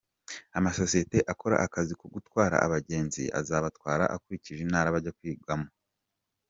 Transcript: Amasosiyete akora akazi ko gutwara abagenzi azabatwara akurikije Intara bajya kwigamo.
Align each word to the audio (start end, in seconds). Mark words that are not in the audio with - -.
Amasosiyete 0.57 1.19
akora 1.33 1.55
akazi 1.65 1.93
ko 1.99 2.05
gutwara 2.15 2.55
abagenzi 2.65 3.23
azabatwara 3.39 4.03
akurikije 4.15 4.59
Intara 4.63 4.93
bajya 4.95 5.15
kwigamo. 5.17 5.67